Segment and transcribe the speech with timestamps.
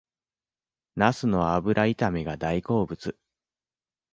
[0.95, 3.15] ナスの油炒めが大好物